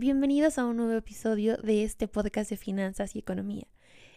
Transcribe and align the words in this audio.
bienvenidos 0.00 0.56
a 0.56 0.64
un 0.64 0.78
nuevo 0.78 0.94
episodio 0.94 1.58
de 1.58 1.84
este 1.84 2.08
podcast 2.08 2.48
de 2.48 2.56
finanzas 2.56 3.14
y 3.14 3.18
economía. 3.18 3.66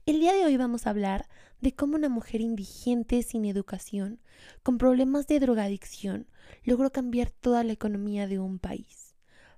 El 0.06 0.22
día 0.22 0.32
de 0.32 0.46
hoy 0.46 0.56
vamos 0.56 0.88
a 0.88 0.92
hablar 0.92 1.28
de 1.60 1.76
cómo 1.76 1.98
una 1.98 2.08
mujer 2.08 2.40
indigente 2.40 3.22
sin 3.22 3.44
educación, 3.44 4.22
con 4.64 4.78
problemas 4.78 5.28
de 5.28 5.42
drogadicción, 5.42 6.30
logró 6.64 6.94
cambiar 6.94 7.32
toda 7.32 7.66
la 7.66 7.74
economía 7.74 8.28
de 8.28 8.40
un 8.40 8.60
país. 8.60 9.14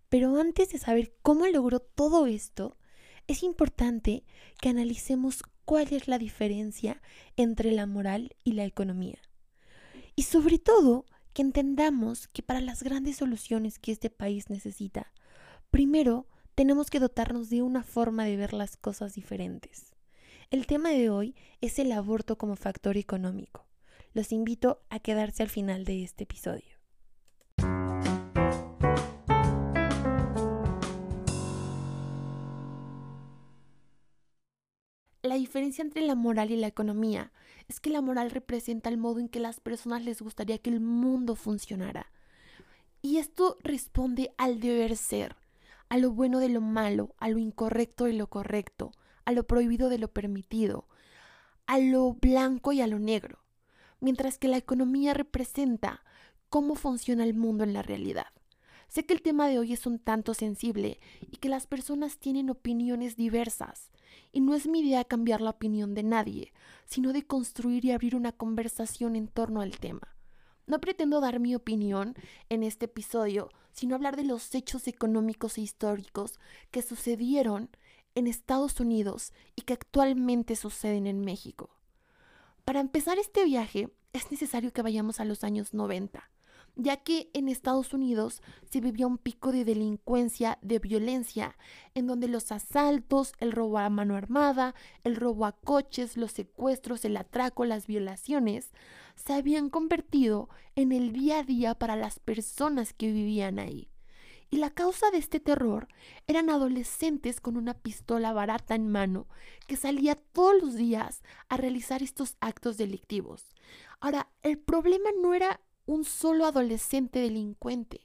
Pero 0.10 0.36
antes 0.40 0.70
de 0.70 0.80
saber 0.80 1.14
cómo 1.22 1.46
logró 1.46 1.80
todo 1.80 2.26
esto, 2.26 2.76
es 3.28 3.44
importante 3.44 4.26
que 4.60 4.70
analicemos 4.70 5.44
cuál 5.64 5.94
es 5.94 6.08
la 6.08 6.18
diferencia 6.18 7.04
entre 7.38 7.72
la 7.72 7.86
moral 7.86 8.36
y 8.44 8.54
la 8.54 8.66
economía. 8.66 9.20
Y 10.16 10.24
sobre 10.24 10.58
todo, 10.58 11.06
que 11.34 11.44
entendamos 11.44 12.28
que 12.30 12.42
para 12.42 12.62
las 12.62 12.82
grandes 12.82 13.18
soluciones 13.18 13.78
que 13.78 13.92
este 13.92 14.10
país 14.10 14.50
necesita, 14.50 15.12
primero 15.76 16.26
tenemos 16.56 16.90
que 16.90 17.02
dotarnos 17.02 17.50
de 17.50 17.62
una 17.62 17.84
forma 17.84 18.24
de 18.24 18.38
ver 18.38 18.54
las 18.54 18.78
cosas 18.78 19.14
diferentes. 19.14 19.94
El 20.50 20.68
tema 20.68 20.92
de 20.92 21.10
hoy 21.10 21.36
es 21.60 21.80
el 21.80 21.92
aborto 21.92 22.38
como 22.38 22.56
factor 22.56 22.96
económico. 22.96 23.68
Los 24.14 24.32
invito 24.32 24.80
a 24.90 25.00
quedarse 25.00 25.44
al 25.44 25.50
final 25.50 25.84
de 25.84 26.06
este 26.06 26.24
episodio. 26.24 26.78
La 35.24 35.36
diferencia 35.36 35.82
entre 35.82 36.04
la 36.04 36.16
moral 36.16 36.52
y 36.52 36.56
la 36.56 36.68
economía 36.68 37.34
es 37.68 37.82
que 37.82 37.90
la 37.90 38.00
moral 38.00 38.32
representa 38.32 38.88
el 38.88 38.98
modo 38.98 39.20
en 39.20 39.28
que 39.28 39.42
las 39.42 39.60
personas 39.60 40.06
les 40.06 40.22
gustaría 40.22 40.58
que 40.58 40.70
el 40.70 40.80
mundo 40.80 41.36
funcionara. 41.36 42.14
Y 43.02 43.18
esto 43.18 43.58
responde 43.62 44.34
al 44.38 44.62
deber 44.62 44.96
ser, 44.96 45.36
a 45.90 45.98
lo 45.98 46.12
bueno 46.12 46.40
de 46.40 46.50
lo 46.50 46.62
malo, 46.62 47.16
a 47.18 47.30
lo 47.30 47.38
incorrecto 47.38 48.06
de 48.06 48.14
lo 48.14 48.28
correcto, 48.28 48.92
a 49.26 49.32
lo 49.32 49.46
prohibido 49.46 49.90
de 49.90 49.98
lo 49.98 50.08
permitido, 50.08 50.88
a 51.68 51.80
lo 51.80 52.14
blanco 52.14 52.72
y 52.72 52.82
a 52.82 52.88
lo 52.88 53.00
negro, 53.00 53.40
mientras 54.00 54.38
que 54.38 54.48
la 54.48 54.58
economía 54.58 55.14
representa 55.14 56.04
cómo 56.50 56.76
funciona 56.76 57.24
el 57.24 57.34
mundo 57.34 57.64
en 57.64 57.74
la 57.74 57.82
realidad. 57.82 58.28
Sé 58.88 59.06
que 59.06 59.14
el 59.14 59.22
tema 59.22 59.48
de 59.48 59.60
hoy 59.60 59.74
es 59.74 59.86
un 59.88 60.00
tanto 60.00 60.34
sensible 60.34 61.00
y 61.20 61.38
que 61.38 61.50
las 61.50 61.68
personas 61.68 62.20
tienen 62.20 62.50
opiniones 62.50 63.16
diversas, 63.16 63.92
y 64.32 64.42
no 64.42 64.54
es 64.54 64.68
mi 64.68 64.82
idea 64.82 65.04
cambiar 65.04 65.42
la 65.42 65.50
opinión 65.52 65.94
de 65.94 66.04
nadie, 66.04 66.54
sino 66.86 67.14
de 67.14 67.26
construir 67.26 67.84
y 67.86 67.92
abrir 67.92 68.16
una 68.16 68.32
conversación 68.32 69.16
en 69.16 69.28
torno 69.28 69.62
al 69.62 69.80
tema. 69.80 70.16
No 70.68 70.80
pretendo 70.80 71.20
dar 71.20 71.40
mi 71.40 71.56
opinión 71.56 72.16
en 72.50 72.64
este 72.64 72.86
episodio, 72.86 73.50
sino 73.76 73.94
hablar 73.94 74.16
de 74.16 74.24
los 74.24 74.56
hechos 74.56 74.88
económicos 74.88 75.58
e 75.58 75.62
históricos 75.62 76.40
que 76.72 76.82
sucedieron 76.82 77.70
en 78.16 78.26
Estados 78.26 78.80
Unidos 78.80 79.34
y 79.54 79.64
que 79.64 79.74
actualmente 79.74 80.56
suceden 80.56 81.08
en 81.08 81.20
México. 81.20 81.70
Para 82.64 82.80
empezar 82.80 83.20
este 83.20 83.44
viaje 83.44 83.90
es 84.14 84.32
necesario 84.32 84.72
que 84.72 84.82
vayamos 84.82 85.20
a 85.20 85.26
los 85.26 85.44
años 85.44 85.74
90, 85.74 86.32
ya 86.76 86.98
que 86.98 87.30
en 87.34 87.48
Estados 87.48 87.94
Unidos 87.94 88.42
se 88.70 88.82
vivía 88.82 89.08
un 89.08 89.18
pico 89.18 89.52
de 89.52 89.66
delincuencia, 89.66 90.60
de 90.62 90.80
violencia, 90.80 91.58
en 91.94 92.08
donde 92.08 92.28
los 92.28 92.52
asaltos, 92.52 93.34
el 93.40 93.52
robo 93.52 93.80
a 93.80 93.90
mano 93.90 94.16
armada, 94.16 94.76
el 95.04 95.16
robo 95.16 95.46
a 95.46 95.54
coches, 95.54 96.18
los 96.18 96.32
secuestros, 96.32 97.06
el 97.06 97.18
atraco, 97.18 97.66
las 97.66 97.88
violaciones, 97.88 98.72
se 99.16 99.34
habían 99.34 99.70
convertido 99.70 100.50
en 100.76 100.92
el 100.92 101.14
día 101.14 101.40
a 101.40 101.44
día 101.44 101.76
para 101.76 101.96
las 101.96 102.20
personas 102.20 102.94
que 102.94 103.12
vivían 103.12 103.60
ahí. 103.60 103.90
Y 104.52 104.58
la 104.58 104.70
causa 104.70 105.10
de 105.12 105.18
este 105.18 105.40
terror 105.40 105.88
eran 106.28 106.50
adolescentes 106.50 107.42
con 107.42 107.58
una 107.58 107.74
pistola 107.74 108.32
barata 108.32 108.76
en 108.76 108.90
mano 108.90 109.28
que 109.68 109.76
salía 109.76 110.16
todos 110.16 110.62
los 110.62 110.76
días 110.76 111.24
a 111.50 111.58
realizar 111.58 112.04
estos 112.04 112.38
actos 112.42 112.78
delictivos. 112.78 113.54
Ahora, 114.00 114.30
el 114.44 114.60
problema 114.60 115.10
no 115.22 115.34
era 115.34 115.62
un 115.86 116.04
solo 116.04 116.46
adolescente 116.46 117.20
delincuente. 117.20 118.02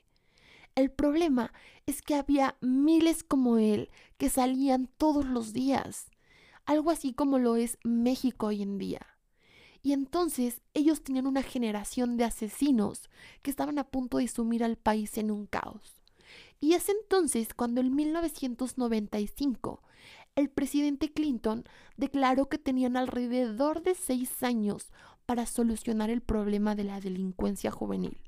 El 0.75 0.91
problema 0.91 1.53
es 1.87 2.03
que 2.03 2.15
había 2.15 2.57
miles 2.61 3.23
como 3.25 3.59
él 3.59 3.91
que 4.19 4.31
salían 4.31 4.89
todos 4.99 5.25
los 5.25 5.53
días, 5.53 6.11
algo 6.65 6.91
así 6.91 7.13
como 7.13 7.39
lo 7.39 7.57
es 7.57 7.79
México 7.83 8.47
hoy 8.47 8.63
en 8.63 8.79
día. 8.79 9.07
Y 9.83 9.93
entonces 9.93 10.61
ellos 10.75 11.03
tenían 11.03 11.27
una 11.27 11.43
generación 11.43 12.17
de 12.17 12.25
asesinos 12.25 13.09
que 13.43 13.51
estaban 13.51 13.79
a 13.79 13.85
punto 13.85 14.19
de 14.19 14.29
sumir 14.29 14.63
al 14.63 14.77
país 14.77 15.17
en 15.17 15.31
un 15.31 15.47
caos. 15.47 16.01
Y 16.61 16.75
es 16.75 16.89
entonces 16.89 17.55
cuando 17.55 17.81
en 17.81 17.95
1995 17.95 19.83
el 20.37 20.51
presidente 20.51 21.13
Clinton 21.13 21.65
declaró 21.97 22.49
que 22.49 22.59
tenían 22.59 22.97
alrededor 22.97 23.83
de 23.83 23.95
seis 23.95 24.43
años 24.43 24.93
para 25.31 25.47
solucionar 25.47 26.11
el 26.11 26.23
problema 26.23 26.75
de 26.75 26.83
la 26.83 27.01
delincuencia 27.01 27.71
juvenil. 27.71 28.21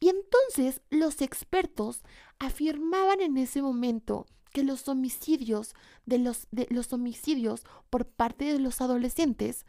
Y 0.00 0.08
entonces 0.08 0.80
los 0.90 1.22
expertos 1.22 2.02
afirmaban 2.40 3.20
en 3.20 3.36
ese 3.36 3.62
momento 3.62 4.26
que 4.52 4.64
los 4.64 4.88
homicidios 4.88 5.72
de 6.04 6.18
los, 6.18 6.48
de 6.50 6.66
los 6.70 6.92
homicidios 6.92 7.62
por 7.90 8.06
parte 8.06 8.52
de 8.52 8.58
los 8.58 8.80
adolescentes 8.80 9.66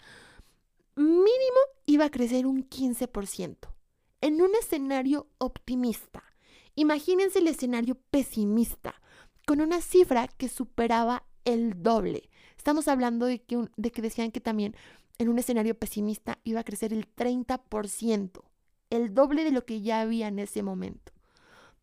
mínimo 0.95 1.61
iba 1.85 2.05
a 2.05 2.09
crecer 2.09 2.47
un 2.47 2.67
15%, 2.67 3.57
en 4.21 4.41
un 4.41 4.49
escenario 4.59 5.27
optimista. 5.37 6.23
Imagínense 6.73 7.37
el 7.37 7.49
escenario 7.49 7.99
pesimista, 8.09 8.99
con 9.45 9.61
una 9.61 9.79
cifra 9.79 10.27
que 10.27 10.49
superaba 10.49 11.23
el 11.43 11.83
doble. 11.83 12.31
Estamos 12.57 12.87
hablando 12.87 13.27
de 13.27 13.43
que, 13.43 13.69
de 13.77 13.91
que 13.91 14.01
decían 14.01 14.31
que 14.31 14.41
también 14.41 14.75
en 15.17 15.29
un 15.29 15.39
escenario 15.39 15.77
pesimista 15.77 16.39
iba 16.43 16.59
a 16.59 16.63
crecer 16.63 16.93
el 16.93 17.07
30%, 17.13 18.43
el 18.89 19.13
doble 19.13 19.43
de 19.43 19.51
lo 19.51 19.65
que 19.65 19.81
ya 19.81 20.01
había 20.01 20.27
en 20.27 20.39
ese 20.39 20.63
momento. 20.63 21.13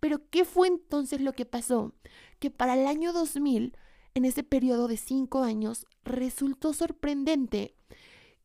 Pero 0.00 0.28
¿qué 0.30 0.44
fue 0.44 0.68
entonces 0.68 1.20
lo 1.20 1.32
que 1.32 1.46
pasó? 1.46 1.94
Que 2.38 2.50
para 2.50 2.74
el 2.74 2.86
año 2.86 3.12
2000, 3.12 3.76
en 4.14 4.24
ese 4.24 4.42
periodo 4.42 4.88
de 4.88 4.96
cinco 4.96 5.42
años, 5.42 5.86
resultó 6.04 6.72
sorprendente 6.72 7.74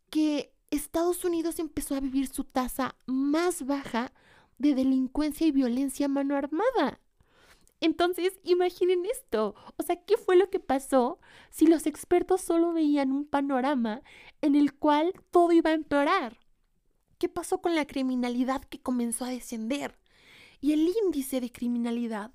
que 0.09 0.53
Estados 0.69 1.25
Unidos 1.25 1.59
empezó 1.59 1.95
a 1.95 1.99
vivir 1.99 2.27
su 2.27 2.43
tasa 2.43 2.95
más 3.05 3.65
baja 3.65 4.13
de 4.57 4.75
delincuencia 4.75 5.47
y 5.47 5.51
violencia 5.51 6.07
mano 6.07 6.35
armada. 6.35 6.99
Entonces, 7.79 8.39
imaginen 8.43 9.05
esto. 9.05 9.55
O 9.77 9.83
sea, 9.83 9.97
¿qué 10.03 10.17
fue 10.17 10.35
lo 10.35 10.49
que 10.49 10.59
pasó 10.59 11.19
si 11.49 11.67
los 11.67 11.85
expertos 11.85 12.41
solo 12.41 12.73
veían 12.73 13.11
un 13.11 13.25
panorama 13.25 14.01
en 14.41 14.55
el 14.55 14.73
cual 14.73 15.13
todo 15.31 15.51
iba 15.51 15.69
a 15.69 15.75
empeorar? 15.75 16.39
¿Qué 17.19 17.29
pasó 17.29 17.61
con 17.61 17.75
la 17.75 17.85
criminalidad 17.85 18.63
que 18.63 18.81
comenzó 18.81 19.25
a 19.25 19.29
descender? 19.29 19.97
Y 20.59 20.73
el 20.73 20.91
índice 21.03 21.39
de 21.39 21.51
criminalidad, 21.51 22.31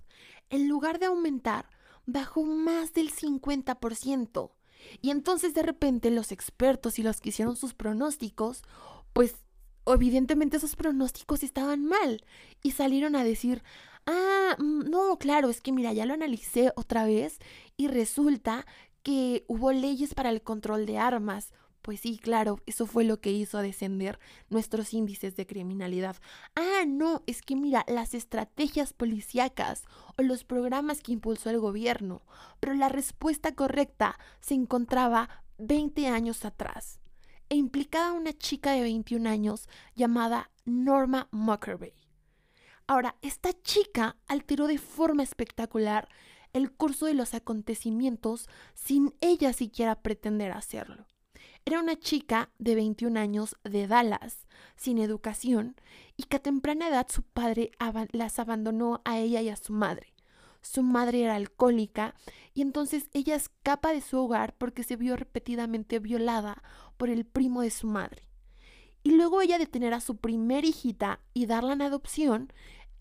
en 0.51 0.69
lugar 0.69 0.99
de 0.99 1.07
aumentar, 1.07 1.69
bajó 2.07 2.45
más 2.45 2.93
del 2.93 3.13
50%. 3.13 4.53
Y 5.01 5.11
entonces 5.11 5.55
de 5.55 5.63
repente 5.63 6.11
los 6.11 6.33
expertos 6.33 6.99
y 6.99 7.03
los 7.03 7.21
que 7.21 7.31
hicieron 7.31 7.57
sus 7.57 7.75
pronósticos, 7.75 8.63
pues 9.13 9.37
evidentemente 9.87 10.57
esos 10.57 10.77
pronósticos 10.77 11.43
estaban 11.43 11.85
mal 11.85 12.25
y 12.63 12.73
salieron 12.73 13.17
a 13.17 13.25
decir, 13.25 13.63
ah, 14.07 14.57
mm, 14.59 14.91
no, 14.91 15.19
claro, 15.19 15.49
es 15.49 15.61
que 15.61 15.73
mira, 15.73 15.93
ya 15.93 16.07
lo 16.07 16.15
analicé 16.15 16.73
otra 16.77 17.05
vez 17.05 17.39
y 17.77 17.89
resulta 17.89 18.67
que 19.03 19.45
hubo 19.49 19.73
leyes 19.73 20.15
para 20.15 20.31
el 20.31 20.43
control 20.43 20.87
de 20.87 20.99
armas. 20.99 21.53
Pues 21.83 21.99
sí, 21.99 22.17
claro, 22.19 22.61
eso 22.67 22.87
fue 22.87 23.03
lo 23.03 23.21
que 23.21 23.33
hizo 23.33 23.59
descender 23.59 24.21
nuestros 24.51 24.95
índices 24.95 25.35
de 25.35 25.47
criminalidad. 25.47 26.17
Ah, 26.55 26.85
no, 26.87 27.25
es 27.27 27.43
que 27.43 27.57
mira, 27.57 27.85
las 27.89 28.15
estrategias 28.15 28.93
policíacas 28.93 29.83
o 30.17 30.23
los 30.23 30.45
programas 30.45 31.01
que 31.01 31.11
impulsó 31.11 31.51
el 31.51 31.59
gobierno. 31.59 32.23
Pero 32.61 32.75
la 32.75 32.89
respuesta 32.89 33.57
correcta 33.57 34.17
se 34.41 34.55
encontraba 34.55 35.43
20 35.59 36.07
años 36.07 36.45
atrás 36.45 37.01
e 37.49 37.57
implicaba 37.57 38.13
una 38.13 38.33
chica 38.33 38.73
de 38.73 38.83
21 38.83 39.29
años 39.29 39.69
llamada 39.95 40.51
Norma 40.65 41.29
Muckerby. 41.33 42.02
Ahora, 42.93 43.17
esta 43.23 43.55
chica 43.63 44.19
alteró 44.29 44.67
de 44.67 44.77
forma 44.77 45.23
espectacular 45.23 46.11
el 46.53 46.71
curso 46.71 47.07
de 47.07 47.15
los 47.15 47.33
acontecimientos 47.33 48.51
sin 48.75 49.15
ella 49.23 49.55
siquiera 49.55 50.03
pretender 50.03 50.53
hacerlo. 50.53 51.07
Era 51.65 51.81
una 51.81 51.99
chica 51.99 52.51
de 52.59 52.75
21 52.75 53.19
años 53.19 53.57
de 53.65 53.87
Dallas, 53.87 54.47
sin 54.77 54.99
educación, 54.99 55.75
y 56.19 56.25
que 56.25 56.37
a 56.37 56.43
temprana 56.43 56.89
edad 56.89 57.07
su 57.09 57.23
padre 57.23 57.71
las 58.13 58.39
abandonó 58.39 59.01
a 59.07 59.19
ella 59.19 59.41
y 59.41 59.49
a 59.49 59.57
su 59.57 59.73
madre. 59.73 60.13
Su 60.61 60.83
madre 60.83 61.23
era 61.23 61.37
alcohólica 61.37 62.15
y 62.53 62.61
entonces 62.61 63.09
ella 63.15 63.37
escapa 63.37 63.95
de 63.95 64.03
su 64.03 64.19
hogar 64.19 64.55
porque 64.59 64.83
se 64.83 64.97
vio 64.97 65.17
repetidamente 65.17 65.99
violada 65.99 66.63
por 66.99 67.09
el 67.09 67.25
primo 67.25 67.63
de 67.63 67.71
su 67.71 67.87
madre. 67.87 68.29
Y 69.05 69.13
luego 69.13 69.43
ella 69.43 69.59
de 69.59 69.67
tener 69.67 69.95
a 69.95 70.01
su 70.01 70.17
primer 70.17 70.65
hijita 70.65 71.21
y 71.35 71.47
darla 71.47 71.73
en 71.73 71.83
adopción, 71.83 72.53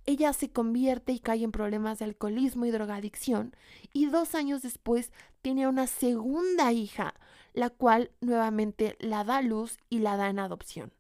ella 0.06 0.34
se 0.34 0.50
convierte 0.50 1.12
y 1.12 1.20
cae 1.20 1.44
en 1.44 1.52
problemas 1.52 2.00
de 2.00 2.06
alcoholismo 2.06 2.66
y 2.66 2.72
drogadicción 2.72 3.56
y 3.94 4.08
dos 4.08 4.36
años 4.36 4.62
después 4.62 5.12
tiene 5.42 5.68
una 5.68 5.88
segunda 5.88 6.72
hija, 6.72 7.14
la 7.54 7.70
cual 7.70 8.12
nuevamente 8.22 8.96
la 9.00 9.24
da 9.24 9.38
a 9.38 9.42
luz 9.42 9.78
y 9.90 10.00
la 10.00 10.18
da 10.18 10.30
en 10.30 10.40
adopción. 10.40 10.92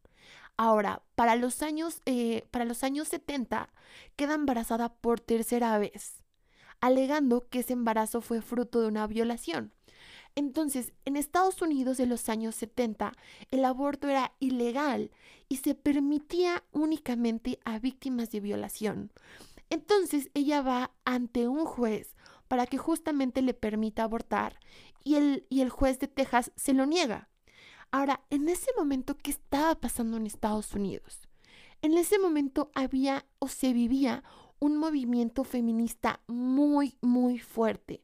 Ahora, 0.58 1.02
para 1.16 1.36
los 1.36 1.64
años, 1.64 2.02
eh, 2.06 2.46
para 2.52 2.66
los 2.66 2.84
años 2.84 3.08
70, 3.08 3.70
queda 4.16 4.36
embarazada 4.36 4.94
por 4.94 5.20
tercera 5.20 5.78
vez, 5.80 6.24
alegando 6.82 7.48
que 7.50 7.60
ese 7.60 7.74
embarazo 7.74 8.22
fue 8.22 8.42
fruto 8.42 8.82
de 8.82 8.88
una 8.88 9.08
violación. 9.08 9.74
Entonces, 10.36 10.94
en 11.06 11.18
Estados 11.18 11.62
Unidos 11.62 11.98
de 11.98 12.06
los 12.06 12.30
años 12.30 12.56
70, 12.56 13.14
el 13.52 13.66
aborto 13.66 14.08
era 14.08 14.34
ilegal 14.40 15.12
y 15.50 15.58
se 15.58 15.76
permitía 15.76 16.64
únicamente 16.72 17.60
a 17.66 17.80
víctimas 17.80 18.32
de 18.32 18.40
violación. 18.40 19.12
Entonces, 19.70 20.30
ella 20.34 20.62
va 20.62 20.92
ante 21.06 21.48
un 21.48 21.66
juez 21.66 22.16
para 22.48 22.66
que 22.66 22.78
justamente 22.78 23.42
le 23.42 23.54
permita 23.54 24.04
abortar 24.04 24.60
y 25.04 25.16
el, 25.16 25.46
y 25.50 25.62
el 25.62 25.70
juez 25.70 26.00
de 26.00 26.08
Texas 26.08 26.52
se 26.56 26.74
lo 26.74 26.86
niega. 26.86 27.30
Ahora, 27.92 28.22
en 28.30 28.48
ese 28.48 28.72
momento, 28.78 29.18
¿qué 29.18 29.32
estaba 29.32 29.76
pasando 29.76 30.18
en 30.18 30.26
Estados 30.26 30.74
Unidos? 30.74 31.20
En 31.82 31.98
ese 31.98 32.20
momento 32.20 32.72
había 32.74 33.26
o 33.40 33.48
se 33.48 33.74
vivía 33.74 34.24
un 34.60 34.78
movimiento 34.78 35.44
feminista 35.44 36.22
muy, 36.28 36.96
muy 37.02 37.40
fuerte. 37.40 38.02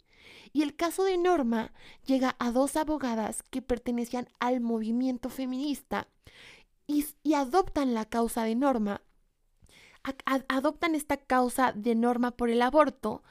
Y 0.53 0.63
el 0.63 0.75
caso 0.75 1.03
de 1.03 1.17
Norma 1.17 1.73
llega 2.05 2.35
a 2.39 2.51
dos 2.51 2.75
abogadas 2.75 3.44
que 3.44 3.61
pertenecían 3.61 4.27
al 4.39 4.61
movimiento 4.61 5.29
feminista 5.29 6.07
y, 6.88 7.05
adoptan 7.33 7.94
la 7.94 8.05
causa 8.05 8.44
de 8.44 8.55
Norma, 8.55 9.01
adoptan 10.47 10.95
esta 10.95 11.17
causa 11.17 11.73
de 11.73 11.95
Norma 11.95 12.31
por 12.31 12.49
el 12.49 12.61
aborto. 12.61 13.23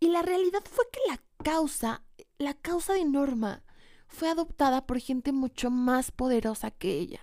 Y 0.00 0.08
la 0.08 0.22
realidad 0.22 0.62
fue 0.64 0.84
que 0.92 1.00
la 1.08 1.20
causa, 1.42 2.02
la 2.38 2.54
causa 2.54 2.94
de 2.94 3.04
Norma, 3.04 3.62
fue 4.08 4.28
adoptada 4.28 4.86
por 4.86 5.00
gente 5.00 5.32
mucho 5.32 5.70
más 5.70 6.10
poderosa 6.10 6.70
que 6.70 6.98
ella. 6.98 7.20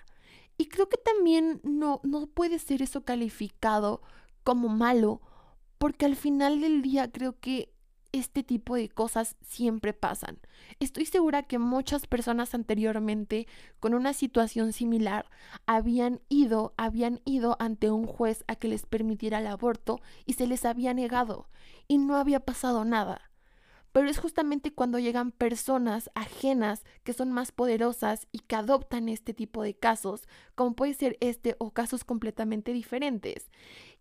Y 0.58 0.68
creo 0.68 0.88
que 0.88 0.98
también 0.98 1.60
no, 1.64 2.00
no 2.04 2.28
puede 2.28 2.60
ser 2.60 2.82
eso 2.82 3.04
calificado 3.04 4.02
como 4.44 4.70
malo, 4.70 5.22
porque 5.78 6.06
al 6.06 6.16
final 6.16 6.62
del 6.62 6.82
día 6.82 7.12
creo 7.12 7.40
que 7.40 7.73
este 8.14 8.44
tipo 8.44 8.76
de 8.76 8.88
cosas 8.88 9.36
siempre 9.42 9.92
pasan. 9.92 10.40
Estoy 10.80 11.06
segura 11.06 11.44
que 11.44 11.60
muchas 11.60 12.08
personas 12.08 12.54
anteriormente 12.54 13.48
con 13.82 13.94
una 13.94 14.14
situación 14.14 14.72
similar 14.72 15.30
habían 15.66 16.22
ido, 16.30 16.74
habían 16.78 17.20
ido 17.26 17.58
ante 17.60 17.92
un 17.92 18.06
juez 18.06 18.46
a 18.48 18.56
que 18.56 18.70
les 18.70 18.86
permitiera 18.86 19.40
el 19.40 19.48
aborto 19.48 20.00
y 20.26 20.34
se 20.34 20.48
les 20.48 20.64
había 20.64 20.94
negado 20.94 21.50
y 21.88 21.98
no 21.98 22.16
había 22.16 22.40
pasado 22.40 22.86
nada. 22.86 23.34
Pero 23.94 24.10
es 24.10 24.18
justamente 24.18 24.74
cuando 24.74 24.98
llegan 24.98 25.32
personas 25.32 26.10
ajenas 26.16 26.84
que 27.04 27.14
son 27.14 27.32
más 27.32 27.52
poderosas 27.52 28.28
y 28.32 28.40
que 28.40 28.56
adoptan 28.56 29.08
este 29.08 29.36
tipo 29.36 29.62
de 29.62 29.76
casos, 29.76 30.28
como 30.56 30.76
puede 30.76 30.96
ser 30.96 31.16
este 31.22 31.56
o 31.60 31.72
casos 31.72 32.04
completamente 32.04 32.74
diferentes. 32.74 33.52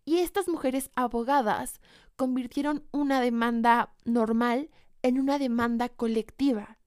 Y 0.05 0.19
estas 0.19 0.47
mujeres 0.47 0.89
abogadas 0.95 1.79
convirtieron 2.15 2.83
una 2.91 3.21
demanda 3.21 3.93
normal 4.05 4.69
en 5.01 5.19
una 5.19 5.39
demanda 5.39 5.89
colectiva. 5.89 6.77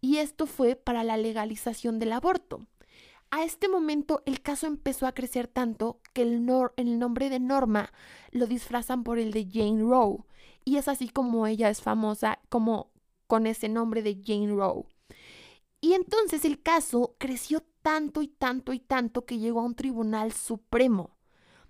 Y 0.00 0.18
esto 0.18 0.46
fue 0.46 0.76
para 0.76 1.04
la 1.04 1.16
legalización 1.16 1.98
del 1.98 2.12
aborto. 2.12 2.66
A 3.30 3.44
este 3.44 3.68
momento 3.68 4.22
el 4.26 4.42
caso 4.42 4.66
empezó 4.66 5.06
a 5.06 5.12
crecer 5.12 5.46
tanto 5.46 6.00
que 6.12 6.22
el, 6.22 6.44
nombre 6.44 7.30
de 7.30 7.38
Norma 7.38 7.92
lo 8.32 8.46
disfrazan 8.46 9.04
por 9.04 9.18
el 9.18 9.30
de 9.30 9.46
Jane 9.50 9.82
Roe. 9.82 10.24
Y 10.64 10.76
es 10.76 10.88
así 10.88 11.08
como 11.08 11.46
ella 11.46 11.70
es 11.70 11.80
famosa 11.80 12.40
como 12.48 12.90
con 13.28 13.46
ese 13.46 13.68
nombre 13.68 14.02
de 14.02 14.20
Jane 14.24 14.52
Roe. 14.52 14.84
Y 15.80 15.92
entonces 15.92 16.44
el 16.44 16.60
caso 16.60 17.14
creció 17.18 17.62
tanto 17.82 18.20
y 18.20 18.28
tanto 18.28 18.72
y 18.72 18.80
tanto 18.80 19.24
que 19.24 19.38
llegó 19.38 19.60
a 19.60 19.64
un 19.64 19.76
tribunal 19.76 20.32
supremo, 20.32 21.16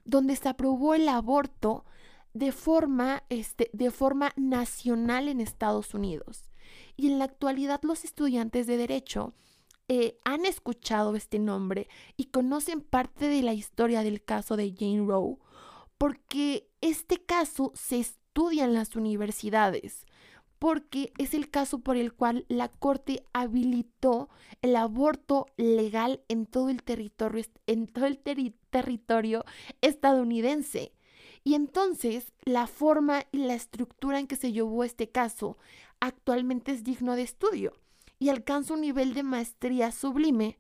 donde 0.05 0.37
se 0.37 0.49
aprobó 0.49 0.94
el 0.94 1.08
aborto 1.08 1.85
de 2.32 2.52
forma, 2.52 3.25
este, 3.29 3.70
de 3.73 3.91
forma 3.91 4.32
nacional 4.37 5.29
en 5.29 5.41
Estados 5.41 5.94
Unidos. 5.94 6.50
Y 6.97 7.08
en 7.08 7.19
la 7.19 7.25
actualidad 7.25 7.81
los 7.82 8.05
estudiantes 8.05 8.67
de 8.67 8.76
derecho 8.76 9.35
eh, 9.88 10.19
han 10.25 10.47
escuchado 10.47 11.17
este 11.17 11.38
nombre 11.38 11.88
y 12.17 12.26
conocen 12.26 12.81
parte 12.81 13.29
de 13.29 13.43
la 13.43 13.55
historia 13.55 14.02
del 14.02 14.23
caso 14.23 14.56
de 14.56 14.73
Jane 14.76 15.05
Roe, 15.05 15.38
porque 15.99 16.69
este 16.81 17.25
caso 17.25 17.73
se 17.75 17.99
estudia 17.99 18.64
en 18.64 18.75
las 18.75 18.94
universidades, 18.94 20.06
porque 20.61 21.12
es 21.17 21.35
el 21.35 21.51
caso 21.51 21.81
por 21.81 21.97
el 21.97 22.12
cual 22.12 22.45
la 22.49 22.69
Corte 22.69 23.25
habilitó 23.33 24.29
el 24.61 24.77
aborto 24.77 25.47
legal 25.57 26.21
en 26.29 26.45
todo 26.45 26.69
el 26.69 26.83
territorio, 26.83 27.45
estadounidense. 29.81 30.93
Y 31.45 31.55
entonces 31.55 32.35
la 32.45 32.67
forma 32.67 33.23
y 33.33 33.39
la 33.39 33.55
estructura 33.55 34.19
en 34.19 34.27
que 34.27 34.37
se 34.37 34.53
llevó 34.53 34.85
este 34.85 35.09
caso 35.09 35.57
actualmente 35.99 36.73
es 36.73 36.85
digno 36.85 37.17
de 37.17 37.23
estudio 37.23 37.73
y 38.19 38.29
alcanza 38.29 38.75
un 38.75 38.83
nivel 38.83 39.15
de 39.15 39.23
maestría 39.23 39.91
sublime, 39.93 40.59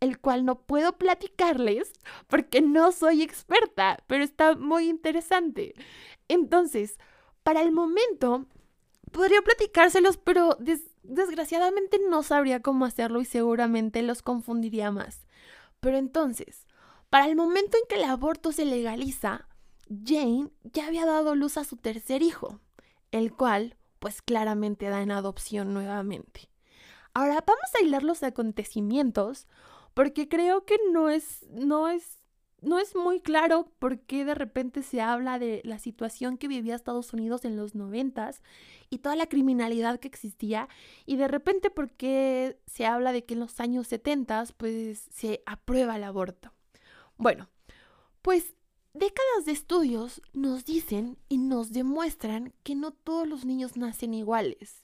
el 0.00 0.18
cual 0.18 0.46
no 0.46 0.62
puedo 0.62 0.96
platicarles 0.96 1.92
porque 2.26 2.62
no 2.62 2.90
soy 2.90 3.20
experta, 3.20 4.02
pero 4.06 4.24
está 4.24 4.54
muy 4.56 4.88
interesante. 4.88 5.74
Entonces, 6.28 6.98
para 7.42 7.60
el 7.60 7.70
momento, 7.70 8.46
podría 9.12 9.42
platicárselos, 9.42 10.16
pero 10.16 10.56
desgraciadamente 11.02 12.00
no 12.08 12.22
sabría 12.22 12.60
cómo 12.60 12.84
hacerlo 12.84 13.20
y 13.20 13.24
seguramente 13.24 14.02
los 14.02 14.22
confundiría 14.22 14.90
más. 14.90 15.26
Pero 15.80 15.98
entonces, 15.98 16.66
para 17.10 17.26
el 17.26 17.36
momento 17.36 17.76
en 17.76 17.84
que 17.88 17.96
el 17.96 18.04
aborto 18.04 18.52
se 18.52 18.64
legaliza, 18.64 19.46
Jane 19.88 20.50
ya 20.64 20.86
había 20.86 21.06
dado 21.06 21.34
luz 21.34 21.56
a 21.56 21.64
su 21.64 21.76
tercer 21.76 22.22
hijo, 22.22 22.60
el 23.10 23.32
cual 23.34 23.76
pues 23.98 24.22
claramente 24.22 24.88
da 24.88 25.02
en 25.02 25.12
adopción 25.12 25.74
nuevamente. 25.74 26.48
Ahora 27.14 27.44
vamos 27.46 27.70
a 27.78 27.84
hilar 27.84 28.02
los 28.02 28.22
acontecimientos 28.22 29.46
porque 29.94 30.28
creo 30.28 30.64
que 30.64 30.78
no 30.90 31.10
es, 31.10 31.46
no 31.50 31.88
es, 31.88 32.21
no 32.62 32.78
es 32.78 32.94
muy 32.94 33.20
claro 33.20 33.70
por 33.78 34.00
qué 34.00 34.24
de 34.24 34.34
repente 34.34 34.82
se 34.82 35.00
habla 35.00 35.38
de 35.38 35.60
la 35.64 35.78
situación 35.78 36.38
que 36.38 36.48
vivía 36.48 36.74
Estados 36.74 37.12
Unidos 37.12 37.44
en 37.44 37.56
los 37.56 37.74
noventas 37.74 38.42
y 38.88 38.98
toda 38.98 39.16
la 39.16 39.26
criminalidad 39.26 40.00
que 40.00 40.08
existía 40.08 40.68
y 41.04 41.16
de 41.16 41.28
repente 41.28 41.70
por 41.70 41.90
qué 41.90 42.58
se 42.66 42.86
habla 42.86 43.12
de 43.12 43.24
que 43.24 43.34
en 43.34 43.40
los 43.40 43.60
años 43.60 43.88
setentas 43.88 44.52
pues 44.52 45.08
se 45.12 45.42
aprueba 45.44 45.96
el 45.96 46.04
aborto. 46.04 46.52
Bueno, 47.18 47.50
pues 48.22 48.54
Décadas 48.94 49.46
de 49.46 49.52
estudios 49.52 50.20
nos 50.34 50.66
dicen 50.66 51.16
y 51.30 51.38
nos 51.38 51.72
demuestran 51.72 52.52
que 52.62 52.74
no 52.74 52.90
todos 52.90 53.26
los 53.26 53.46
niños 53.46 53.78
nacen 53.78 54.12
iguales. 54.12 54.82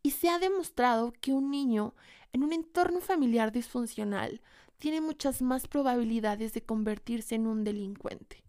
Y 0.00 0.12
se 0.12 0.28
ha 0.28 0.38
demostrado 0.38 1.12
que 1.20 1.32
un 1.32 1.50
niño 1.50 1.96
en 2.32 2.44
un 2.44 2.52
entorno 2.52 3.00
familiar 3.00 3.50
disfuncional 3.50 4.42
tiene 4.78 5.00
muchas 5.00 5.42
más 5.42 5.68
probabilidades 5.68 6.54
de 6.54 6.62
convertirse 6.62 7.34
en 7.34 7.46
un 7.46 7.64
delincuente. 7.64 8.44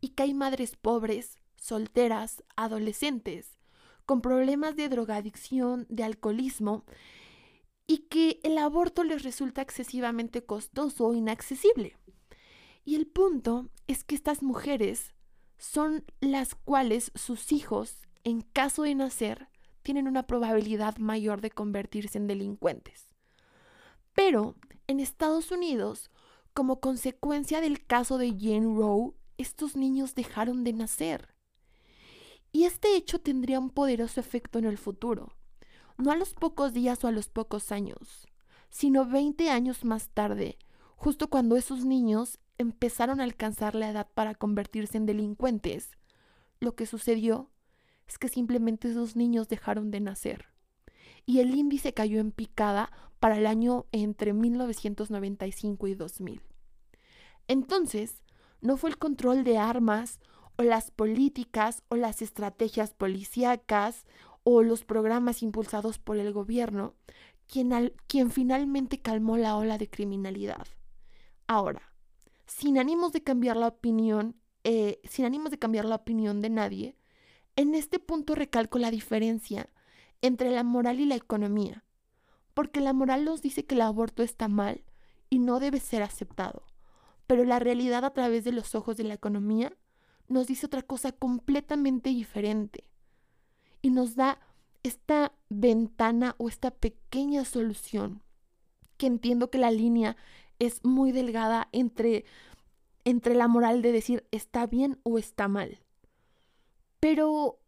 Y 0.00 0.10
que 0.10 0.24
hay 0.24 0.34
madres 0.34 0.76
pobres, 0.76 1.38
solteras, 1.56 2.42
adolescentes, 2.56 3.58
con 4.06 4.20
problemas 4.20 4.76
de 4.76 4.88
drogadicción, 4.88 5.86
de 5.88 6.04
alcoholismo, 6.04 6.84
y 7.86 7.98
que 8.08 8.40
el 8.42 8.58
aborto 8.58 9.04
les 9.04 9.22
resulta 9.22 9.62
excesivamente 9.62 10.44
costoso 10.44 11.06
o 11.06 11.14
inaccesible. 11.14 11.96
Y 12.84 12.94
el 12.94 13.06
punto 13.06 13.68
es 13.86 14.04
que 14.04 14.14
estas 14.14 14.42
mujeres 14.42 15.14
son 15.58 16.04
las 16.20 16.54
cuales 16.54 17.12
sus 17.14 17.52
hijos, 17.52 17.98
en 18.24 18.40
caso 18.40 18.84
de 18.84 18.94
nacer, 18.94 19.48
tienen 19.82 20.08
una 20.08 20.26
probabilidad 20.26 20.96
mayor 20.98 21.40
de 21.40 21.50
convertirse 21.50 22.18
en 22.18 22.26
delincuentes. 22.26 23.09
Pero 24.14 24.56
en 24.86 25.00
Estados 25.00 25.50
Unidos, 25.50 26.10
como 26.52 26.80
consecuencia 26.80 27.60
del 27.60 27.84
caso 27.86 28.18
de 28.18 28.30
Jane 28.30 28.74
Roe, 28.74 29.12
estos 29.38 29.76
niños 29.76 30.14
dejaron 30.14 30.64
de 30.64 30.72
nacer. 30.72 31.34
Y 32.52 32.64
este 32.64 32.96
hecho 32.96 33.20
tendría 33.20 33.60
un 33.60 33.70
poderoso 33.70 34.20
efecto 34.20 34.58
en 34.58 34.64
el 34.64 34.76
futuro, 34.76 35.32
no 35.96 36.10
a 36.10 36.16
los 36.16 36.34
pocos 36.34 36.72
días 36.72 37.04
o 37.04 37.08
a 37.08 37.12
los 37.12 37.28
pocos 37.28 37.70
años, 37.70 38.26
sino 38.70 39.06
20 39.06 39.50
años 39.50 39.84
más 39.84 40.08
tarde, 40.08 40.58
justo 40.96 41.30
cuando 41.30 41.56
esos 41.56 41.84
niños 41.84 42.38
empezaron 42.58 43.20
a 43.20 43.24
alcanzar 43.24 43.74
la 43.74 43.90
edad 43.90 44.08
para 44.12 44.34
convertirse 44.34 44.96
en 44.98 45.06
delincuentes, 45.06 45.96
lo 46.58 46.74
que 46.74 46.86
sucedió 46.86 47.50
es 48.06 48.18
que 48.18 48.28
simplemente 48.28 48.90
esos 48.90 49.16
niños 49.16 49.48
dejaron 49.48 49.90
de 49.90 50.00
nacer. 50.00 50.49
Y 51.26 51.40
el 51.40 51.54
índice 51.54 51.94
cayó 51.94 52.20
en 52.20 52.32
picada 52.32 52.90
para 53.18 53.36
el 53.36 53.46
año 53.46 53.86
entre 53.92 54.32
1995 54.32 55.86
y 55.86 55.94
2000. 55.94 56.42
Entonces, 57.48 58.22
no 58.60 58.76
fue 58.76 58.90
el 58.90 58.98
control 58.98 59.44
de 59.44 59.58
armas 59.58 60.20
o 60.56 60.62
las 60.62 60.90
políticas 60.90 61.82
o 61.88 61.96
las 61.96 62.22
estrategias 62.22 62.92
policíacas 62.92 64.04
o 64.42 64.62
los 64.62 64.84
programas 64.84 65.42
impulsados 65.42 65.98
por 65.98 66.16
el 66.16 66.32
gobierno 66.32 66.94
quien, 67.46 67.92
quien 68.06 68.30
finalmente 68.30 69.00
calmó 69.00 69.36
la 69.36 69.56
ola 69.56 69.78
de 69.78 69.90
criminalidad. 69.90 70.66
Ahora, 71.46 71.82
sin 72.46 72.78
ánimos 72.78 73.12
de 73.12 73.22
cambiar 73.22 73.56
la 73.56 73.68
opinión, 73.68 74.36
eh, 74.64 75.00
sin 75.04 75.24
ánimos 75.24 75.50
de 75.50 75.58
cambiar 75.58 75.84
la 75.84 75.96
opinión 75.96 76.40
de 76.40 76.50
nadie, 76.50 76.96
en 77.56 77.74
este 77.74 77.98
punto 77.98 78.34
recalco 78.34 78.78
la 78.78 78.90
diferencia 78.90 79.68
entre 80.22 80.50
la 80.50 80.62
moral 80.62 81.00
y 81.00 81.06
la 81.06 81.16
economía, 81.16 81.84
porque 82.54 82.80
la 82.80 82.92
moral 82.92 83.24
nos 83.24 83.42
dice 83.42 83.64
que 83.64 83.74
el 83.74 83.82
aborto 83.82 84.22
está 84.22 84.48
mal 84.48 84.84
y 85.28 85.38
no 85.38 85.60
debe 85.60 85.80
ser 85.80 86.02
aceptado, 86.02 86.64
pero 87.26 87.44
la 87.44 87.58
realidad 87.58 88.04
a 88.04 88.12
través 88.12 88.44
de 88.44 88.52
los 88.52 88.74
ojos 88.74 88.96
de 88.96 89.04
la 89.04 89.14
economía 89.14 89.76
nos 90.28 90.46
dice 90.46 90.66
otra 90.66 90.82
cosa 90.82 91.12
completamente 91.12 92.10
diferente 92.10 92.84
y 93.82 93.90
nos 93.90 94.14
da 94.14 94.40
esta 94.82 95.32
ventana 95.48 96.34
o 96.38 96.48
esta 96.48 96.70
pequeña 96.70 97.44
solución 97.44 98.22
que 98.96 99.06
entiendo 99.06 99.50
que 99.50 99.58
la 99.58 99.70
línea 99.70 100.16
es 100.58 100.84
muy 100.84 101.12
delgada 101.12 101.68
entre, 101.72 102.24
entre 103.04 103.34
la 103.34 103.48
moral 103.48 103.82
de 103.82 103.92
decir 103.92 104.26
está 104.30 104.66
bien 104.66 105.00
o 105.02 105.18
está 105.18 105.48
mal. 105.48 105.78
Pero 107.00 107.59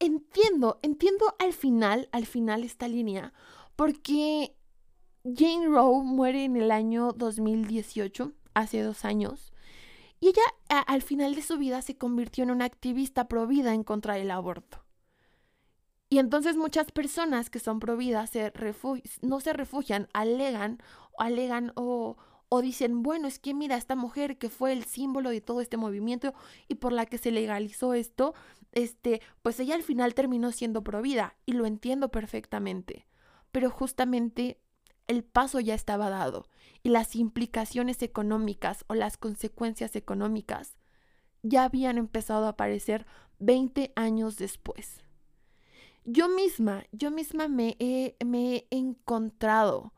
entiendo, 0.00 0.78
entiendo 0.82 1.34
al 1.38 1.52
final, 1.52 2.08
al 2.12 2.26
final 2.26 2.64
esta 2.64 2.88
línea, 2.88 3.32
porque 3.76 4.56
Jane 5.24 5.66
Roe 5.66 6.02
muere 6.02 6.44
en 6.44 6.56
el 6.56 6.70
año 6.70 7.12
2018, 7.12 8.32
hace 8.54 8.82
dos 8.82 9.04
años, 9.04 9.52
y 10.20 10.28
ella 10.28 10.42
al 10.68 11.02
final 11.02 11.34
de 11.34 11.42
su 11.42 11.58
vida 11.58 11.80
se 11.82 11.96
convirtió 11.96 12.44
en 12.44 12.50
una 12.50 12.64
activista 12.64 13.28
provida 13.28 13.74
en 13.74 13.84
contra 13.84 14.14
del 14.14 14.30
aborto. 14.30 14.84
Y 16.10 16.18
entonces 16.18 16.56
muchas 16.56 16.90
personas 16.90 17.50
que 17.50 17.58
son 17.60 17.80
providas 17.80 18.30
se 18.30 18.52
no 19.20 19.40
se 19.40 19.52
refugian, 19.52 20.08
alegan, 20.14 20.82
alegan 21.18 21.72
o, 21.76 22.16
o 22.48 22.62
dicen, 22.62 23.02
bueno, 23.02 23.28
es 23.28 23.38
que 23.38 23.52
mira, 23.52 23.76
esta 23.76 23.94
mujer 23.94 24.38
que 24.38 24.48
fue 24.48 24.72
el 24.72 24.84
símbolo 24.84 25.30
de 25.30 25.42
todo 25.42 25.60
este 25.60 25.76
movimiento 25.76 26.32
y 26.66 26.76
por 26.76 26.92
la 26.92 27.04
que 27.04 27.18
se 27.18 27.30
legalizó 27.30 27.92
esto, 27.92 28.34
este, 28.72 29.20
pues 29.42 29.58
ella 29.60 29.74
al 29.74 29.82
final 29.82 30.14
terminó 30.14 30.52
siendo 30.52 30.82
provida 30.82 31.36
y 31.46 31.52
lo 31.52 31.66
entiendo 31.66 32.10
perfectamente. 32.10 33.06
Pero 33.52 33.70
justamente 33.70 34.60
el 35.06 35.24
paso 35.24 35.58
ya 35.60 35.74
estaba 35.74 36.10
dado 36.10 36.48
y 36.82 36.90
las 36.90 37.16
implicaciones 37.16 38.02
económicas 38.02 38.84
o 38.88 38.94
las 38.94 39.16
consecuencias 39.16 39.96
económicas 39.96 40.76
ya 41.42 41.64
habían 41.64 41.98
empezado 41.98 42.46
a 42.46 42.50
aparecer 42.50 43.06
20 43.38 43.92
años 43.96 44.36
después. 44.36 45.02
Yo 46.04 46.28
misma, 46.28 46.84
yo 46.92 47.10
misma 47.10 47.48
me 47.48 47.76
he, 47.78 48.16
me 48.24 48.56
he 48.56 48.66
encontrado, 48.70 49.92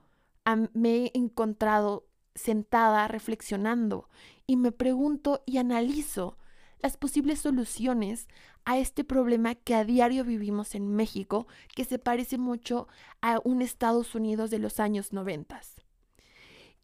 me 0.72 1.06
he 1.06 1.10
encontrado 1.14 2.08
sentada 2.34 3.06
reflexionando 3.08 4.08
y 4.46 4.56
me 4.56 4.72
pregunto 4.72 5.42
y 5.46 5.58
analizo 5.58 6.36
las 6.82 6.96
posibles 6.96 7.40
soluciones 7.40 8.28
a 8.64 8.78
este 8.78 9.04
problema 9.04 9.54
que 9.54 9.74
a 9.74 9.84
diario 9.84 10.24
vivimos 10.24 10.74
en 10.74 10.94
México, 10.94 11.46
que 11.74 11.84
se 11.84 11.98
parece 11.98 12.38
mucho 12.38 12.88
a 13.20 13.40
un 13.44 13.62
Estados 13.62 14.14
Unidos 14.14 14.50
de 14.50 14.58
los 14.58 14.80
años 14.80 15.12
noventas. 15.12 15.82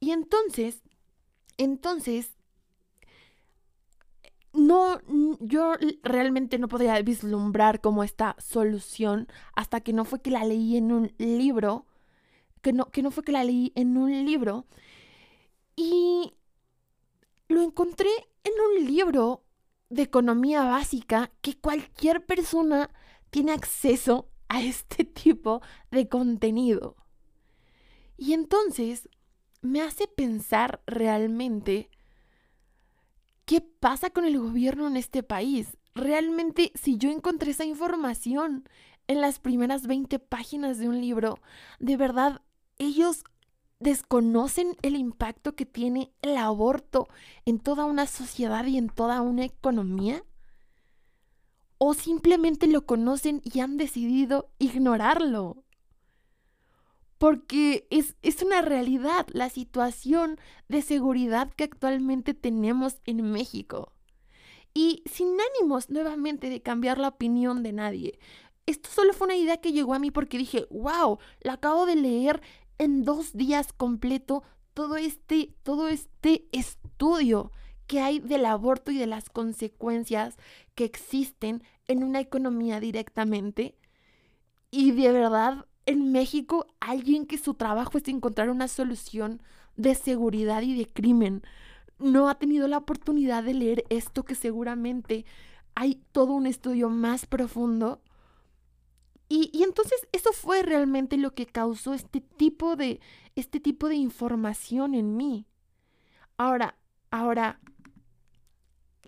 Y 0.00 0.10
entonces, 0.10 0.82
entonces, 1.58 2.36
no, 4.52 5.00
yo 5.40 5.74
realmente 6.02 6.58
no 6.58 6.68
podía 6.68 7.00
vislumbrar 7.02 7.80
como 7.80 8.02
esta 8.02 8.36
solución 8.38 9.28
hasta 9.54 9.80
que 9.80 9.92
no 9.92 10.04
fue 10.04 10.20
que 10.20 10.30
la 10.30 10.44
leí 10.44 10.76
en 10.76 10.92
un 10.92 11.12
libro, 11.18 11.86
que 12.62 12.72
no, 12.72 12.86
que 12.90 13.02
no 13.02 13.10
fue 13.10 13.22
que 13.22 13.32
la 13.32 13.44
leí 13.44 13.72
en 13.74 13.96
un 13.96 14.24
libro, 14.24 14.66
y 15.76 16.34
lo 17.48 17.62
encontré 17.62 18.08
en 18.44 18.52
un 18.52 18.86
libro 18.86 19.45
de 19.88 20.02
economía 20.02 20.64
básica 20.64 21.30
que 21.40 21.58
cualquier 21.58 22.24
persona 22.24 22.90
tiene 23.30 23.52
acceso 23.52 24.28
a 24.48 24.62
este 24.62 25.04
tipo 25.04 25.62
de 25.90 26.08
contenido. 26.08 26.96
Y 28.16 28.32
entonces 28.32 29.08
me 29.60 29.82
hace 29.82 30.08
pensar 30.08 30.82
realmente 30.86 31.90
qué 33.44 33.60
pasa 33.60 34.10
con 34.10 34.24
el 34.24 34.38
gobierno 34.38 34.86
en 34.86 34.96
este 34.96 35.22
país. 35.22 35.76
Realmente, 35.94 36.72
si 36.74 36.98
yo 36.98 37.10
encontré 37.10 37.52
esa 37.52 37.64
información 37.64 38.68
en 39.06 39.20
las 39.20 39.38
primeras 39.38 39.86
20 39.86 40.18
páginas 40.18 40.78
de 40.78 40.88
un 40.88 41.00
libro, 41.00 41.38
de 41.78 41.96
verdad, 41.96 42.42
ellos 42.78 43.24
desconocen 43.78 44.76
el 44.82 44.96
impacto 44.96 45.54
que 45.54 45.66
tiene 45.66 46.12
el 46.22 46.36
aborto 46.36 47.08
en 47.44 47.58
toda 47.58 47.84
una 47.84 48.06
sociedad 48.06 48.64
y 48.66 48.78
en 48.78 48.88
toda 48.88 49.20
una 49.20 49.44
economía? 49.44 50.24
¿O 51.78 51.92
simplemente 51.92 52.66
lo 52.66 52.86
conocen 52.86 53.42
y 53.44 53.60
han 53.60 53.76
decidido 53.76 54.50
ignorarlo? 54.58 55.62
Porque 57.18 57.86
es, 57.90 58.16
es 58.22 58.42
una 58.42 58.62
realidad 58.62 59.26
la 59.30 59.50
situación 59.50 60.38
de 60.68 60.82
seguridad 60.82 61.52
que 61.52 61.64
actualmente 61.64 62.34
tenemos 62.34 63.00
en 63.04 63.30
México. 63.30 63.92
Y 64.72 65.02
sin 65.10 65.28
ánimos 65.54 65.88
nuevamente 65.88 66.50
de 66.50 66.60
cambiar 66.60 66.98
la 66.98 67.08
opinión 67.08 67.62
de 67.62 67.72
nadie. 67.72 68.18
Esto 68.66 68.90
solo 68.90 69.12
fue 69.12 69.26
una 69.26 69.36
idea 69.36 69.58
que 69.58 69.72
llegó 69.72 69.94
a 69.94 69.98
mí 69.98 70.10
porque 70.10 70.38
dije, 70.38 70.66
wow, 70.70 71.18
la 71.40 71.54
acabo 71.54 71.86
de 71.86 71.96
leer 71.96 72.42
en 72.78 73.04
dos 73.04 73.32
días 73.32 73.72
completo 73.72 74.42
todo 74.74 74.96
este, 74.96 75.54
todo 75.62 75.88
este 75.88 76.46
estudio 76.52 77.50
que 77.86 78.00
hay 78.00 78.18
del 78.18 78.44
aborto 78.44 78.90
y 78.90 78.98
de 78.98 79.06
las 79.06 79.30
consecuencias 79.30 80.36
que 80.74 80.84
existen 80.84 81.62
en 81.86 82.02
una 82.02 82.20
economía 82.20 82.80
directamente. 82.80 83.76
Y 84.70 84.90
de 84.90 85.12
verdad, 85.12 85.66
en 85.86 86.12
México, 86.12 86.66
alguien 86.80 87.26
que 87.26 87.38
su 87.38 87.54
trabajo 87.54 87.96
es 87.98 88.08
encontrar 88.08 88.50
una 88.50 88.68
solución 88.68 89.40
de 89.76 89.94
seguridad 89.94 90.62
y 90.62 90.76
de 90.76 90.86
crimen, 90.86 91.42
no 91.98 92.28
ha 92.28 92.38
tenido 92.38 92.68
la 92.68 92.78
oportunidad 92.78 93.44
de 93.44 93.54
leer 93.54 93.84
esto 93.88 94.24
que 94.24 94.34
seguramente 94.34 95.24
hay 95.74 96.02
todo 96.12 96.32
un 96.32 96.46
estudio 96.46 96.88
más 96.90 97.26
profundo 97.26 98.02
y, 99.28 99.62
entonces 99.64 100.06
eso 100.12 100.32
fue 100.32 100.62
realmente 100.62 101.16
lo 101.16 101.34
que 101.34 101.46
causó 101.46 101.94
este 101.94 102.20
tipo 102.20 102.76
de, 102.76 103.00
este 103.34 103.58
tipo 103.58 103.88
de 103.88 103.96
información 103.96 104.94
en 104.94 105.16
mí. 105.16 105.46
Ahora, 106.36 106.76
ahora, 107.10 107.60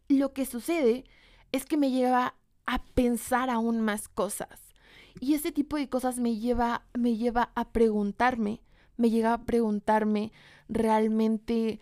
lo 0.08 0.32
que 0.32 0.44
sucede 0.44 1.04
es 1.52 1.64
que 1.66 1.76
me 1.76 1.90
lleva 1.90 2.34
a 2.66 2.82
pensar 2.84 3.48
aún 3.48 3.80
más 3.80 4.08
cosas. 4.08 4.74
Y 5.20 5.34
ese 5.34 5.52
tipo 5.52 5.76
de 5.76 5.88
cosas 5.88 6.18
me 6.18 6.36
lleva, 6.36 6.84
me 6.94 7.16
lleva 7.16 7.52
a 7.54 7.70
preguntarme, 7.70 8.60
me 8.96 9.10
llega 9.10 9.32
a 9.32 9.44
preguntarme 9.44 10.32
realmente 10.68 11.80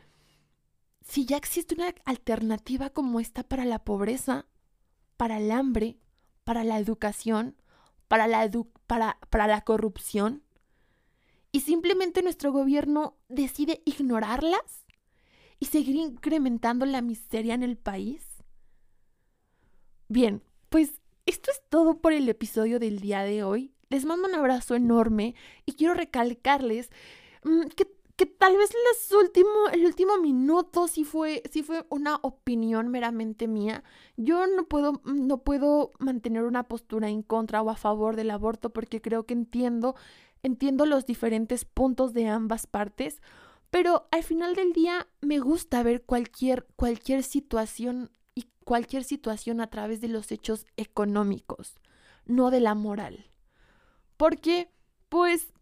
si 1.02 1.24
ya 1.24 1.36
existe 1.36 1.74
una 1.74 1.94
alternativa 2.04 2.90
como 2.90 3.20
esta 3.20 3.44
para 3.44 3.64
la 3.64 3.78
pobreza, 3.78 4.46
para 5.16 5.38
el 5.38 5.50
hambre, 5.50 5.98
para 6.44 6.64
la 6.64 6.78
educación, 6.78 7.56
para 8.08 8.26
la, 8.26 8.50
para, 8.86 9.18
para 9.30 9.46
la 9.46 9.62
corrupción 9.62 10.42
y 11.52 11.60
simplemente 11.60 12.22
nuestro 12.22 12.52
gobierno 12.52 13.16
decide 13.28 13.82
ignorarlas 13.84 14.86
y 15.58 15.66
seguir 15.66 15.96
incrementando 15.96 16.84
la 16.84 17.00
miseria 17.00 17.54
en 17.54 17.62
el 17.62 17.78
país? 17.78 18.24
Bien, 20.08 20.42
pues 20.68 21.00
esto 21.24 21.50
es 21.50 21.62
todo 21.68 22.00
por 22.00 22.12
el 22.12 22.28
episodio 22.28 22.78
del 22.78 23.00
día 23.00 23.22
de 23.22 23.42
hoy. 23.42 23.72
Les 23.88 24.04
mando 24.04 24.28
un 24.28 24.34
abrazo 24.34 24.74
enorme 24.74 25.34
y 25.64 25.72
quiero 25.72 25.94
recalcarles 25.94 26.90
mm, 27.44 27.68
que 27.74 27.95
que 28.16 28.24
tal 28.24 28.56
vez 28.56 28.70
último, 29.14 29.50
el 29.72 29.84
último 29.84 30.18
minuto 30.18 30.88
sí 30.88 31.04
fue, 31.04 31.42
sí 31.50 31.62
fue 31.62 31.86
una 31.90 32.16
opinión 32.16 32.88
meramente 32.88 33.46
mía. 33.46 33.84
Yo 34.16 34.46
no 34.46 34.64
puedo, 34.64 35.02
no 35.04 35.38
puedo 35.38 35.92
mantener 35.98 36.44
una 36.44 36.64
postura 36.64 37.08
en 37.08 37.22
contra 37.22 37.62
o 37.62 37.70
a 37.70 37.76
favor 37.76 38.16
del 38.16 38.30
aborto 38.30 38.70
porque 38.70 39.00
creo 39.00 39.26
que 39.26 39.34
entiendo, 39.34 39.96
entiendo 40.42 40.86
los 40.86 41.04
diferentes 41.06 41.64
puntos 41.64 42.14
de 42.14 42.28
ambas 42.28 42.66
partes. 42.66 43.20
Pero 43.70 44.08
al 44.10 44.22
final 44.22 44.54
del 44.54 44.72
día 44.72 45.08
me 45.20 45.38
gusta 45.38 45.82
ver 45.82 46.02
cualquier, 46.02 46.66
cualquier 46.76 47.22
situación 47.22 48.10
y 48.34 48.46
cualquier 48.64 49.04
situación 49.04 49.60
a 49.60 49.68
través 49.68 50.00
de 50.00 50.08
los 50.08 50.32
hechos 50.32 50.64
económicos, 50.76 51.80
no 52.24 52.50
de 52.50 52.60
la 52.60 52.74
moral. 52.74 53.26
Porque, 54.16 54.70
pues, 55.10 55.52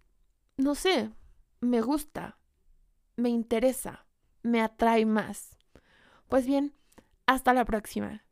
no 0.56 0.76
sé, 0.76 1.10
me 1.60 1.80
gusta, 1.80 2.38
me 3.16 3.28
interesa, 3.28 4.06
me 4.42 4.60
atrae 4.60 5.06
más. 5.06 5.56
Pues 6.28 6.46
bien, 6.46 6.74
Hasta 7.26 7.54
la 7.54 7.64
próxima. 7.64 8.22